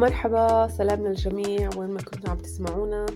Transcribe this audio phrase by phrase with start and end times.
[0.00, 3.06] مرحبا سلام للجميع وين ما كنتوا عم تسمعونا.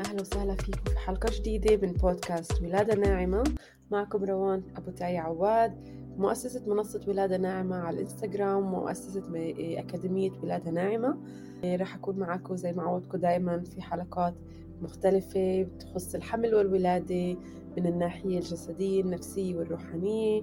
[0.00, 3.44] أهلا وسهلا فيكم في حلقة جديدة من بودكاست ولادة ناعمة.
[3.90, 5.72] معكم روان أبو تاي عواد
[6.16, 9.22] مؤسسة منصة ولادة ناعمة على الإنستغرام ومؤسسة
[9.58, 11.16] أكاديمية ولادة ناعمة.
[11.64, 14.34] راح أكون معكم زي ما عودتكم دايما في حلقات
[14.82, 17.36] مختلفة بتخص الحمل والولادة
[17.76, 20.42] من الناحية الجسدية النفسية والروحانية.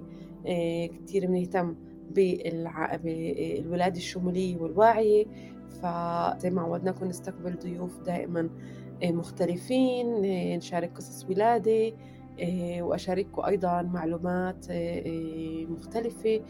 [0.86, 1.74] كتير بنهتم
[2.10, 5.26] بالولادة الشمولية والواعية.
[5.70, 8.48] فزي ما عودناكم نستقبل ضيوف دائما
[9.02, 11.92] آه، مختلفين آه، نشارك قصص ولادة
[12.40, 14.66] آه، وأشارككم أيضا معلومات
[15.70, 16.40] مختلفة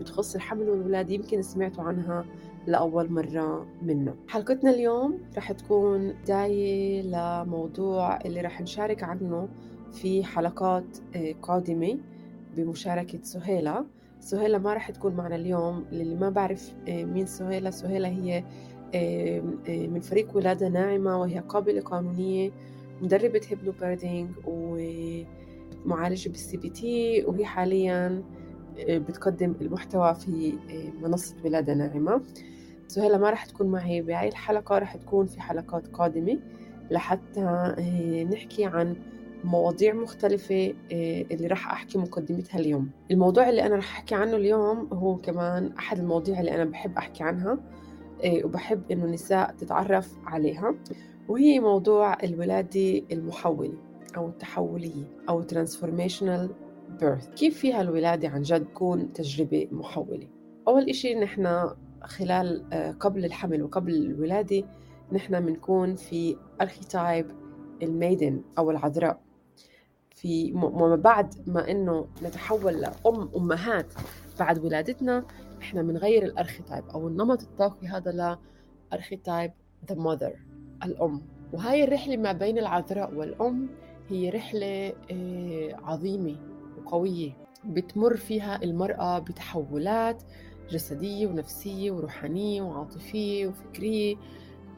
[0.00, 2.24] بتخص الحمل والولادة يمكن سمعتوا عنها
[2.66, 9.48] لأول مرة منا حلقتنا اليوم رح تكون بداية لموضوع اللي رح نشارك عنه
[9.92, 10.98] في حلقات
[11.42, 11.98] قادمة
[12.56, 13.84] بمشاركة سهيلة.
[14.20, 15.84] سهيلة ما رح تكون معنا اليوم.
[15.92, 18.44] للي ما بعرف مين سهيلة؟ سهيلة هي
[19.88, 22.50] من فريق ولادة ناعمة وهي قابلة قانونية
[23.02, 28.22] مدربة hypnobirthing ومعالجة بال CBT وهي حاليا
[28.88, 30.52] بتقدم المحتوى في
[31.02, 32.22] منصة ولادة ناعمة.
[32.88, 34.78] سهيلة ما رح تكون معي بهاي الحلقة.
[34.78, 36.38] رح تكون في حلقات قادمة
[36.90, 37.40] لحتى
[38.32, 38.96] نحكي عن
[39.44, 42.90] مواضيع مختلفة اللي راح أحكي مقدمتها اليوم.
[43.10, 47.22] الموضوع اللي أنا راح أحكي عنه اليوم هو كمان أحد المواضيع اللي أنا بحب أحكي
[47.22, 47.58] عنها
[48.24, 50.74] إيه، وبحب إنه النساء تتعرف عليها
[51.28, 53.74] وهي موضوع الولادة المحولة
[54.16, 56.48] أو التحولية أو transformational
[57.00, 57.34] birth.
[57.36, 60.28] كيف فيها الولادة عن جد تكون تجربة محولة؟
[60.68, 61.70] أول إشي نحن
[62.02, 64.62] خلال آه، قبل الحمل وقبل الولادة
[65.12, 67.26] نحن بنكون في archetype
[67.82, 69.20] ال maiden أو العذراء.
[70.20, 73.94] في وما بعد ما إنه نتحول لأم أمهات
[74.40, 75.24] بعد ولادتنا
[75.62, 78.38] إحنا بنغير ال archetype أو النمط الطاقي هذا
[78.92, 79.52] ل archetype
[79.88, 80.32] the mother
[80.84, 81.22] الأم.
[81.52, 83.68] وهاي الرحلة ما بين العذراء والأم
[84.08, 86.36] هي رحلة آه، عظيمة
[86.78, 87.32] وقوية.
[87.64, 90.22] بتمر فيها المرأة بتحولات
[90.70, 94.16] جسدية ونفسية وروحانية وعاطفية وفكرية.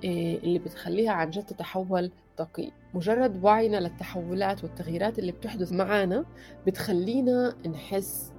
[0.05, 6.25] اللي بتخليها عن جد تتحول طاقيا مجرد وعينا للتحولات والتغييرات اللي بتحدث معنا
[6.67, 8.33] بتخلينا نحس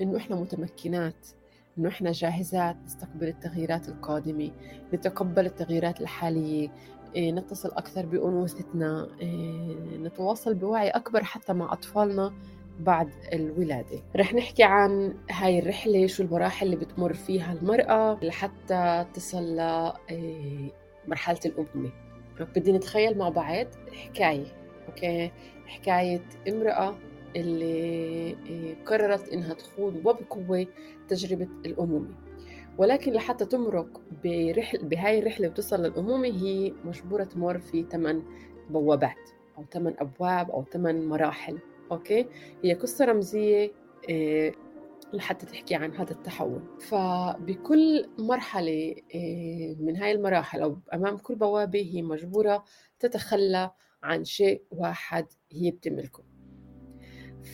[0.00, 1.26] إنه إحنا متمكنات
[1.78, 4.50] إنه إحنا جاهزات نستقبل التغييرات القادمة
[4.94, 6.68] نتقبل التغييرات الحالية
[7.16, 12.32] إيه، نتصل أكثر بأنوثتنا إيه، نتواصل بوعي أكبر حتى مع أطفالنا
[12.80, 14.02] بعد الولادة.
[14.16, 21.50] رح نحكي عن هاي الرحلة شو المراحل اللي بتمر فيها المرأة لحتى تصل لمرحلة إيه،
[21.50, 21.90] الأمومة
[22.56, 24.46] بدي نتخيل مع بعض حكاية
[24.88, 25.30] أوكي؟
[25.66, 26.94] حكاية امرأة
[27.36, 30.66] اللي آه، قررت إنها تخوض وبقوة
[31.08, 32.08] تجربة الأمومة.
[32.78, 38.22] ولكن لحتى تمرق برحل بهاي الرحلة وتصل للأمومة هي مجبورة تمر في ثمان
[38.70, 41.58] بوابات أو ثمان أبواب أو ثمان مراحل.
[41.92, 42.26] okay؟
[42.64, 43.72] هي قصة رمزية
[44.10, 44.52] آه،
[45.12, 46.62] لحتى تحكي عن هذا التحول.
[46.80, 52.64] فبكل مرحلة آه، من هاي المراحل أو أمام كل بوابة هي مجبورة
[52.98, 53.70] تتخلى
[54.02, 56.24] عن شيء واحد هي بتملكه.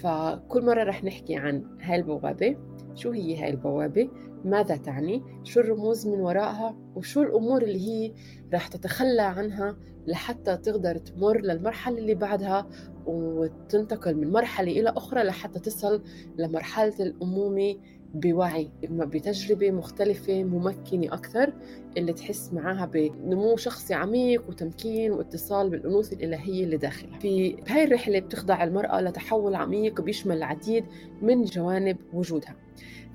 [0.02, 2.56] فكل مرة رح نحكي عن هاي البوابة
[2.94, 4.08] شو هي هاي البوابة؟
[4.44, 8.12] ماذا تعني؟ شو الرموز من وراءها؟ وشو الأمور اللي هي
[8.54, 9.76] رح تتخلى عنها
[10.06, 12.68] لحتى تقدر تمر للمرحلة اللي بعدها
[13.06, 16.02] وتنتقل من مرحلة إلى أخرى لحتى تصل
[16.38, 17.76] لمرحلة الأمومة
[18.14, 21.52] بوعي بتجربة مختلفة ممكنة أكثر
[21.96, 27.18] اللي تحس معاها بنمو شخصي عميق وتمكين واتصال بالأنوثة الإلهية اللي داخلها.
[27.18, 30.84] في هاي الرحلة بتخضع المرأة لتحول عميق بيشمل العديد
[31.22, 32.56] من جوانب وجودها.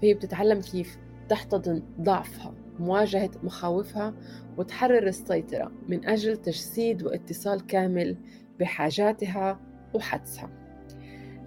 [0.02, 0.98] فهي بتتعلم كيف
[1.30, 4.14] تحتضن ضعفها مواجهة مخاوفها
[4.58, 8.18] وتحرر السيطرة من أجل تجسيد واتصال كامل
[8.60, 9.60] بحاجاتها
[9.94, 10.50] وحدسها.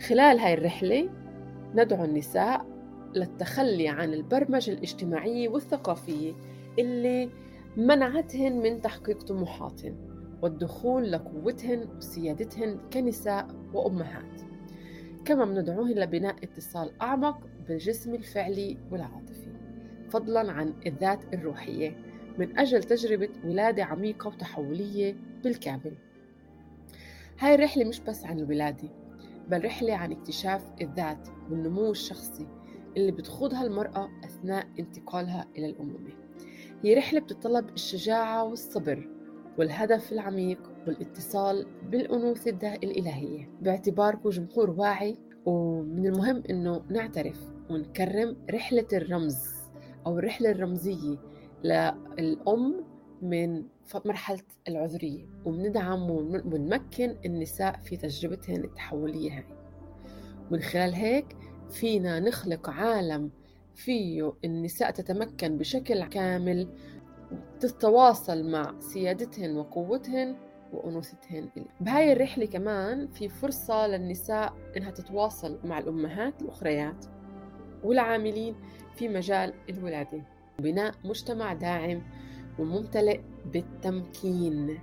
[0.08, 1.08] خلال هاي الرحلة
[1.74, 2.79] ندعو النساء
[3.14, 6.32] للتخلي عن البرمجة الاجتماعية والثقافية
[6.78, 7.30] اللي
[7.76, 9.96] منعتهن من تحقيق طموحاتهن
[10.42, 14.40] والدخول لقوتهن وسيادتهن كنساء وأمهات.
[15.24, 19.52] كما بندعوهن لبناء اتصال أعمق بالجسم الفعلي والعاطفي.
[20.10, 21.96] فضلا عن الذات الروحية
[22.38, 25.94] من أجل تجربة ولادة عميقة وتحولية بالكامل.
[27.38, 28.88] هاي الرحلة مش بس عن الولادة
[29.48, 32.46] بل رحلة عن اكتشاف الذات والنمو الشخصي
[32.96, 36.10] اللي بتخوضها المرأة أثناء انتقالها إلى الأمومة
[36.84, 39.08] هي رحلة بتتطلب الشجاعة والصبر
[39.58, 43.50] والهدف العميق والاتصال بالأنوثة الإلهية.
[43.62, 45.16] باعتباركم جمهور واعي
[45.46, 47.40] ومن المهم أنه نعترف
[47.70, 49.48] ونكرم رحلة الرمز
[50.06, 51.18] أو الرحلة الرمزية
[51.64, 52.84] للأم
[53.22, 53.64] من
[54.04, 55.26] مرحلة العذرية.
[55.44, 59.44] وبندعم ونمكن النساء في تجربتهن التحولية هاي.
[60.50, 61.36] من خلال هيك
[61.70, 63.30] فينا نخلق عالم
[63.74, 66.68] فيه النساء تتمكن بشكل كامل
[67.60, 70.36] تتواصل مع سيادتهن وقوتهن
[70.72, 71.48] وأنوثتهن.
[71.80, 77.06] بهاي الرحلة كمان في فرصة للنساء إنها تتواصل مع الأمهات الأخريات
[77.84, 78.54] والعاملين
[78.94, 80.22] في مجال الولادة.
[80.58, 82.02] بناء مجتمع داعم
[82.58, 83.20] وممتلئ
[83.52, 84.78] بالتمكين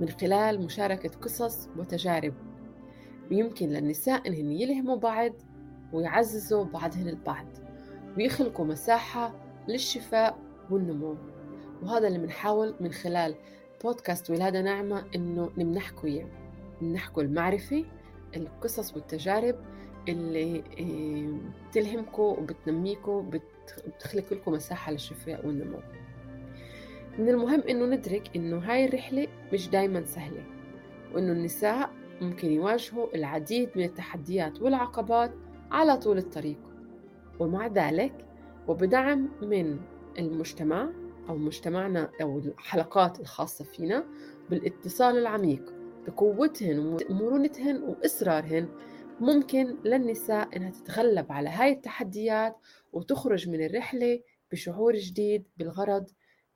[0.00, 2.34] من خلال مشاركة قصص وتجارب.
[3.30, 5.32] ويمكن للنساء إنهن يلهموا بعض
[5.92, 7.46] ويعززوا بعضهن البعض
[8.16, 9.34] ويخلقوا مساحة
[9.68, 10.38] للشفاء
[10.70, 11.16] والنمو.
[11.82, 13.34] وهذا اللي بنحاول من خلال
[13.84, 16.26] بودكاست ولادة ناعمة إنه نمنحكم إياه.
[16.82, 17.84] نمنحكم المعرفة
[18.36, 19.56] القصص والتجارب
[20.08, 20.62] اللي
[21.70, 23.30] بتلهمكم وبتنميكم
[23.86, 25.78] بتخلق لكم مساحة للشفاء والنمو.
[27.18, 30.44] من المهم إنه ندرك إنه هاي الرحلة مش دايما سهلة
[31.14, 31.90] وإنه النساء
[32.20, 35.32] ممكن يواجهوا العديد من التحديات والعقبات
[35.70, 36.58] على طول الطريق.
[37.40, 38.26] ومع ذلك
[38.68, 39.80] وبدعم من
[40.18, 40.90] المجتمع
[41.28, 44.04] أو مجتمعنا أو الحلقات الخاصة فينا
[44.50, 45.74] بالاتصال العميق
[46.06, 46.78] بقوتهن
[47.10, 48.68] ومرونتهن وإصرارهن
[49.20, 52.56] ممكن للنساء إنها تتغلب على هاي التحديات
[52.92, 54.20] وتخرج من الرحلة
[54.52, 56.06] بشعور جديد بالغرض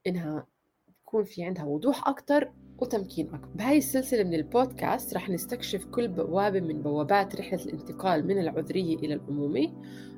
[0.06, 0.46] إنها
[0.88, 2.52] يكون في عندها وضوح أكتر
[2.84, 8.96] وتمكين بهاي السلسلة من البودكاست رح نستكشف كل بوابة من بوابات رحلة الانتقال من العذرية
[8.96, 9.72] إلى الأمومة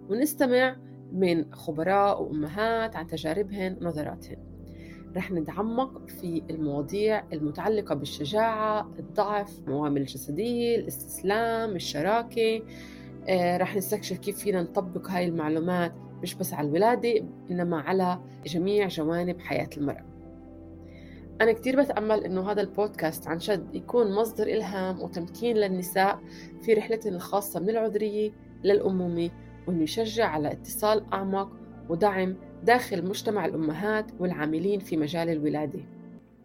[0.08, 0.76] ونستمع
[1.12, 4.36] من خبراء وأمهات عن تجاربهن ونظراتهن.
[5.16, 12.62] رح نتعمق في المواضيع المتعلقة بالشجاعة، الضعف، الموامل الجسدية، الاستسلام، الشراكة.
[13.28, 15.92] آه، رح نستكشف كيف فينا نطبق هاي المعلومات
[16.22, 20.15] مش بس على الولادة إنما على جميع جوانب حياة المرأة.
[21.40, 26.20] أنا كتير بتأمل إنه هذا البودكاست عن شد يكون مصدر إلهام وتمكين للنساء
[26.62, 28.32] في رحلتهم الخاصة من العذرية
[28.64, 29.30] للأمومة
[29.68, 31.52] وإنه يشجع على اتصال أعمق
[31.88, 35.80] ودعم داخل مجتمع الأمهات والعاملين في مجال الولادة.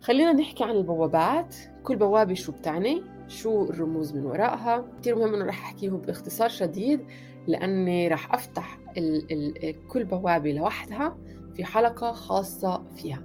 [0.01, 1.55] خلينا نحكي عن البوابات.
[1.83, 6.99] كل بوابة شو بتعني؟ شو الرموز من وراءها؟ كتير مهم إنه رح أحكيه باختصار شديد
[7.47, 11.17] لأني رح أفتح ال ال كل بوابة لوحدها
[11.55, 13.23] في حلقة خاصة فيها.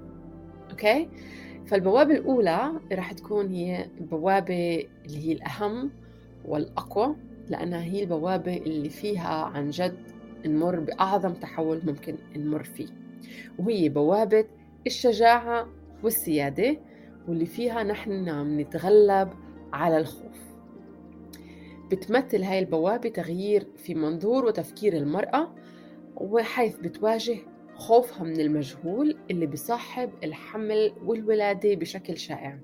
[0.71, 1.09] أوكي؟
[1.67, 5.91] فالبوابة الأولى رح تكون هي البوابة اللي هي الأهم
[6.45, 7.17] والأقوى
[7.49, 9.99] لأنها هي البوابة اللي فيها عن جد
[10.47, 12.87] نمر بأعظم تحول ممكن نمر فيه.
[13.59, 14.45] وهي بوابة
[14.87, 15.69] الشجاعة
[16.03, 16.77] والسيادة
[17.29, 19.29] واللي فيها نحن عم نتغلب
[19.73, 20.47] على الخوف.
[21.91, 25.49] بتمثل هاي البوابة تغيير في منظور وتفكير المرأة
[26.17, 27.37] وحيث بتواجه
[27.77, 32.59] خوفها من المجهول اللي بصاحب الحمل والولادة بشكل شائع.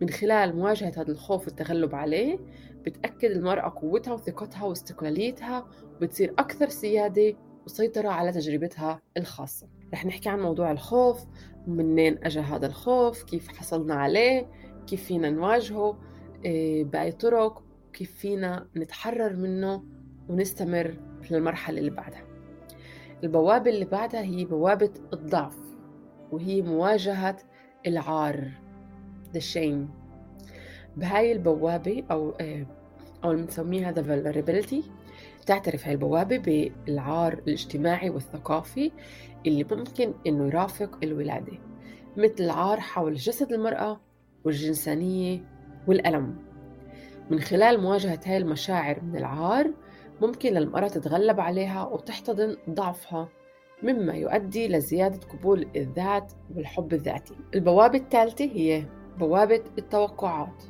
[0.00, 2.38] من خلال مواجهة هذا الخوف والتغلب عليه
[2.84, 5.66] بتأكد المرأة قوتها وثقتها واستقلاليتها
[5.96, 7.36] وبتصير أكثر سيادة
[7.66, 9.68] وسيطرة على تجربتها الخاصة.
[9.92, 11.24] رح نحكي عن موضوع الخوف
[11.66, 14.50] منين أجا هذا الخوف كيف حصلنا عليه
[14.86, 16.00] كيف فينا نواجهه
[16.44, 19.84] إيه، بأي طرق كيف فينا نتحرر منه
[20.28, 22.33] ونستمر في المرحلة اللي بعدها.
[23.24, 25.56] البوابة اللي بعدها هي بوابة الضعف
[26.32, 27.36] وهي مواجهة
[27.86, 28.50] العار
[29.34, 29.88] the shame.
[30.96, 32.66] بهاي البوابة أو آه،
[33.24, 34.84] أو بنسميها the vulnerability
[35.46, 38.92] تعترف هاي البوابة بالعار الاجتماعي والثقافي
[39.46, 41.58] اللي ممكن إنه يرافق الولادة
[42.16, 44.00] مثل العار حول جسد المرأة
[44.44, 45.40] والجنسانية
[45.86, 46.36] والألم.
[47.30, 49.70] من خلال مواجهة هاي المشاعر من العار
[50.20, 53.28] ممكن للمرأة تتغلب عليها وتحتضن ضعفها
[53.82, 57.34] مما يؤدي لزيادة قبول الذات والحب الذاتي.
[57.54, 58.84] البوابة الثالثة هي
[59.18, 60.64] بوابة التوقعات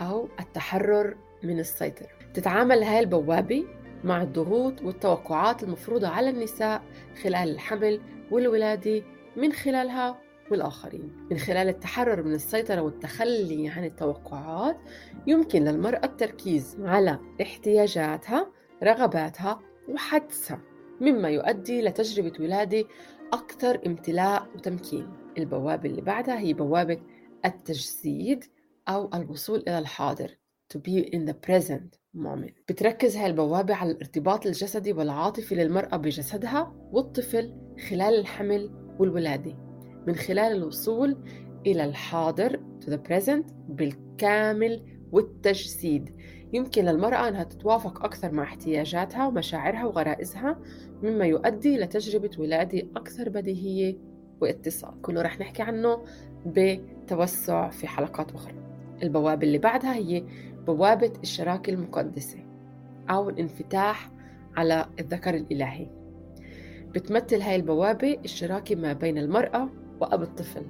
[0.00, 2.08] أو التحرر من السيطرة.
[2.34, 3.64] تتعامل هاي البوابة
[4.04, 6.82] مع الضغوط والتوقعات المفروضة على النساء
[7.22, 8.00] خلال الحمل
[8.30, 9.02] والولادة
[9.36, 10.18] من خلالها
[10.50, 11.26] والآخرين.
[11.30, 14.76] من خلال التحرر من السيطرة والتخلي عن التوقعات
[15.26, 20.60] يمكن للمرأة التركيز على احتياجاتها رغباتها وحدسها
[21.00, 22.84] مما يؤدي لتجربة ولادة
[23.32, 25.08] أكثر امتلاء وتمكين.
[25.38, 26.98] البوابة اللي بعدها هي بوابة
[27.44, 28.44] التجسيد
[28.88, 30.28] أو الوصول إلى الحاضر
[30.74, 32.52] to be in the present moment.
[32.68, 37.54] بتركز هاي البوابة على الارتباط الجسدي والعاطفي للمرأة بجسدها والطفل
[37.90, 39.56] خلال الحمل والولادة.
[40.06, 41.24] من خلال الوصول
[41.66, 46.14] إلى الحاضر to the present بالكامل والتجسيد.
[46.52, 50.58] يمكن للمرأة أنها تتوافق أكثر مع احتياجاتها ومشاعرها وغرائزها
[51.02, 53.96] مما يؤدي لتجربة ولادة أكثر بديهية
[54.40, 55.02] واتصال.
[55.02, 56.04] كله رح نحكي عنه
[56.46, 58.54] بتوسع في حلقات أخرى.
[59.02, 60.24] البوابة اللي بعدها هي
[60.66, 62.38] بوابة الشراكة المقدسة
[63.10, 64.10] أو الانفتاح
[64.56, 65.86] على الذكر الإلهي.
[66.94, 69.68] بتمثل هاي البوابة الشراكة ما بين المرأة
[70.00, 70.62] وأب الطفل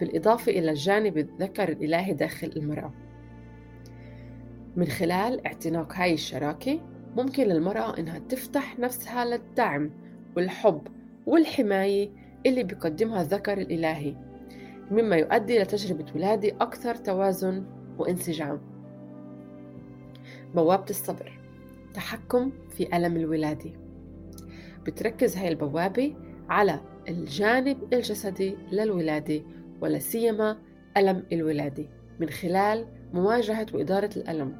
[0.00, 2.92] بالإضافة إلى الجانب الذكر الإلهي داخل المرأة.
[4.76, 6.80] من خلال اعتناق هاي الشراكة
[7.16, 9.90] ممكن للمرأة إنها تفتح نفسها للدعم
[10.36, 10.86] والحب
[11.26, 12.10] والحماية
[12.46, 14.14] اللي بيقدمها الذكر الإلهي
[14.90, 17.64] مما يؤدي لتجربة ولادة أكثر توازن
[17.98, 18.60] وانسجام.
[20.54, 21.40] بوابة الصبر
[21.94, 23.70] تحكم في ألم الولادة.
[24.86, 26.16] بتركز هاي البوابة
[26.48, 29.42] على الجانب الجسدي للولادة
[29.80, 30.58] ولا سيما
[30.96, 31.84] ألم الولادة
[32.20, 34.56] من خلال مواجهة وإدارة الألم.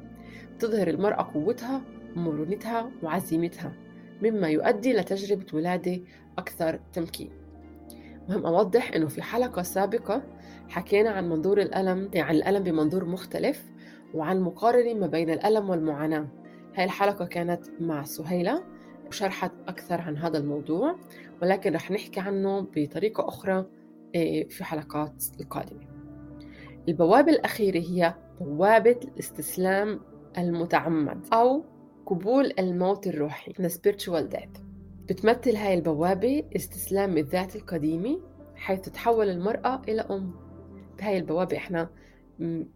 [0.59, 1.81] تظهر المرأة قوتها
[2.15, 3.73] ومرونتها وعزيمتها
[4.21, 6.01] مما يؤدي لتجربة ولادة
[6.37, 7.29] أكثر تمكين.
[8.29, 10.23] مهم أوضح أنه في حلقة سابقة
[10.69, 13.63] حكينا عن منظور الألم يعني الألم بمنظور مختلف
[14.13, 16.27] وعن مقارنة ما بين الألم والمعاناة.
[16.75, 18.63] هاي الحلقة كانت مع سهيلة
[19.07, 20.95] وشرحت أكثر عن هذا الموضوع
[21.41, 23.65] ولكن رح نحكي عنه بطريقة أخرى
[24.15, 25.81] آه، في حلقات القادمة.
[26.87, 29.99] البوابة الأخيرة هي بوابة الاستسلام
[30.37, 31.63] المتعمد أو
[32.05, 33.53] قبول الموت الروحي.
[33.53, 34.61] The spiritual death.
[35.09, 38.19] بتمثل هاي البوابة استسلام الذات القديمة
[38.55, 40.31] حيث تتحول المرأة إلى أم.
[40.97, 41.89] بهاي البوابة إحنا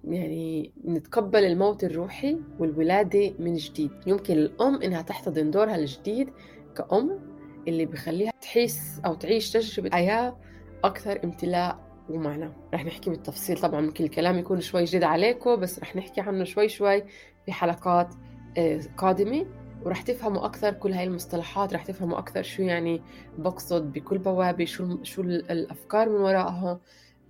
[0.04, 3.92] يعني نتقبل الموت الروحي والولادة من جديد.
[4.08, 6.30] يمكن الأم إنها تحتضن دورها الجديد
[6.76, 7.20] كأم
[7.68, 10.38] اللي بخليها تحس أو تعيش تجربة حياة
[10.84, 15.96] أكثر امتلاء ومعنى رح نحكي بالتفصيل طبعا ممكن الكلام يكون شوي جديد عليكم بس رح
[15.96, 17.04] نحكي عنه شوي شوي
[17.46, 18.14] في حلقات
[18.58, 19.46] آه، قادمة.
[19.86, 23.02] ورح تفهموا أكثر كل هاي المصطلحات رح تفهموا أكثر شو يعني
[23.38, 26.80] بقصد بكل بوابة شو شو الأفكار من وراءها.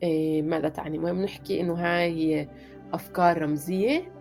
[0.03, 2.50] إيه ماذا تعني؟ المهم نحكي إنه هاي
[2.94, 4.12] أفكار رمزية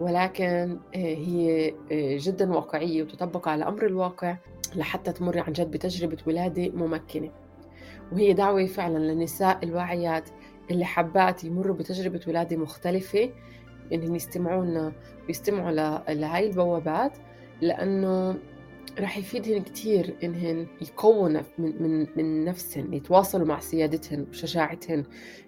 [0.00, 1.74] ولكن إيه هي
[2.18, 4.36] جدا واقعية وتطبق على أمر الواقع
[4.76, 7.30] لحتى تمر عن جد بتجربة ولادة ممكنة.
[8.12, 10.28] وهي دعوة فعلا للنساء الواعيات
[10.70, 13.30] اللي حبات يمروا بتجربة ولادة مختلفة.
[13.92, 14.92] إنهم يستمعوا لنا
[15.28, 15.70] ويستمعوا
[16.14, 17.12] لهاي البوابات
[17.60, 18.38] لأنه
[19.00, 21.42] رح يفيدهن كتير إنهن يقووا من,
[21.82, 25.04] من, من نفسهن يتواصلوا مع سيادتهن وشجاعتهن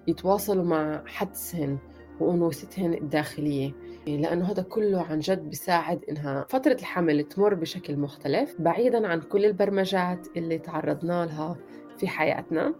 [0.06, 1.78] يتواصلوا مع حدسهن
[2.20, 3.72] وأنوثتهن الداخلية.
[4.06, 9.44] لأنه هذا كله عن جد بيساعد إنها فترة الحمل تمر بشكل مختلف بعيدا عن كل
[9.44, 11.56] البرمجات اللي تعرضنا لها
[11.98, 12.74] في حياتنا.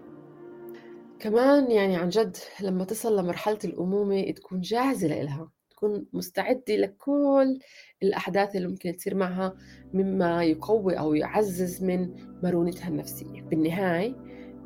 [1.19, 7.59] كمان يعني عن جد لما تصل لمرحلة الأمومة تكون جاهزة لإلها تكون مستعدة لكل
[8.03, 9.55] الأحداث اللي ممكن تصير معها
[9.95, 13.43] مما يقوي أو يعزز من مرونتها النفسية.
[13.43, 14.15] بالنهاية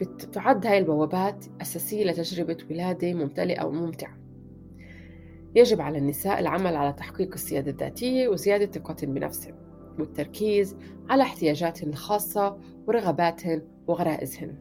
[0.01, 4.21] بتعد هاي البوابات أساسية لتجربة ولادة ممتلئة وممتعة
[5.55, 9.55] يجب على النساء العمل على تحقيق السيادة الذاتية وزيادة ثقتهن بنفسهن
[9.99, 10.77] والتركيز
[11.09, 14.55] على احتياجاتهن الخاصة ورغباتهن وغرائزهن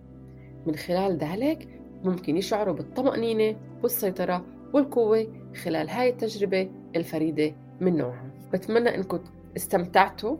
[0.66, 1.68] من خلال ذلك
[2.04, 5.28] ممكن يشعروا بالطمأنينة والسيطرة والقوة
[5.64, 9.20] خلال هاي التجربة الفريدة من نوعها بتمنى أنكم
[9.58, 10.38] استمتعتوا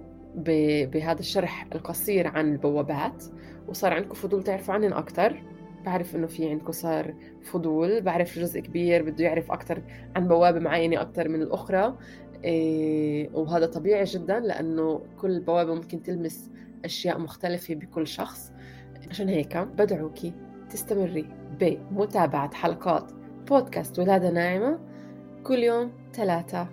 [0.86, 3.24] بهذا الشرح القصير عن البوابات
[3.68, 5.44] وصار عندكم فضول تعرفوا عنهم أكثر
[5.86, 9.82] بعرف إنه في عندكم صار فضول بعرف جزء كبير بده يعرف أكثر
[10.16, 11.98] عن بوابة معينة أكثر من الأخرى.
[12.44, 16.50] إيه وهذا طبيعي جدا لأنه كل بوابة ممكن تلمس
[16.86, 18.52] أشياء مختلفة بكل شخص.
[19.10, 20.18] عشان هيك بدعوك
[20.70, 21.26] تستمري
[21.60, 23.12] بمتابعة حلقات
[23.48, 24.80] بودكاست ولادة ناعمة
[25.44, 26.68] كل يوم ثلاثة.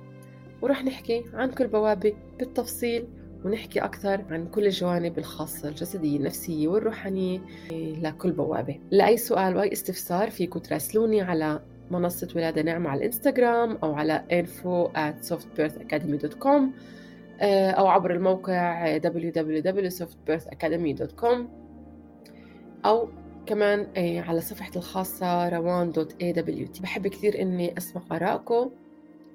[0.62, 3.08] ورح نحكي عن كل بوابة بالتفصيل
[3.44, 7.40] ونحكي أكثر عن كل الجوانب الخاصة الجسدية النفسية والروحانية
[7.72, 8.78] لكل بوابة.
[8.90, 14.88] لأي سؤال وأي استفسار فيكم تراسلوني على منصة ولادة ناعمة على الإنستغرام أو على info
[14.96, 16.62] at softbirthacademy.com
[17.40, 21.36] آه، أو عبر الموقع www.softbirthacademy.com
[22.86, 23.08] أو
[23.46, 28.70] كمان آه، على صفحتي الخاصة روان دوت اي دبليو تي بحب كثير إني أسمع آرائكم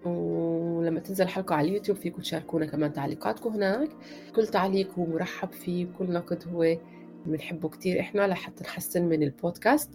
[0.05, 3.89] ولما تنزل حلقة على اليوتيوب فيكم تشاركونا كمان تعليقاتكم هناك.
[4.36, 6.77] كل تعليق هو مرحب فيه كل نقد هو
[7.25, 9.89] بنحبه كثير إحنا لحتى نحسن من البودكاست.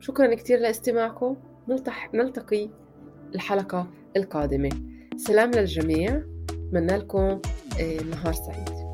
[0.00, 1.36] شكرا كثير لاستماعكم.
[2.14, 2.68] نلتقي
[3.34, 4.70] الحلقة القادمة.
[5.16, 6.22] سلام للجميع.
[6.50, 7.40] أتمنى لكم
[7.80, 8.87] آه، نهار سعيد.